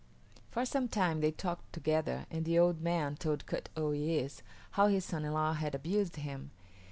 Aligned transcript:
For 0.49 0.65
some 0.65 0.87
time 0.87 1.21
they 1.21 1.29
talked 1.29 1.71
together 1.73 2.25
and 2.31 2.43
the 2.43 2.57
old 2.57 2.81
man 2.81 3.15
told 3.17 3.45
Kut 3.45 3.69
o 3.77 3.89
yis´ 3.91 4.41
how 4.71 4.87
his 4.87 5.05
son 5.05 5.25
in 5.25 5.33
law 5.33 5.53
had 5.53 5.75
abused 5.75 6.15
him. 6.15 6.49